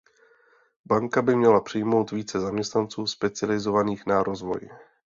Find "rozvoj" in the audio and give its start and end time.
4.23-4.59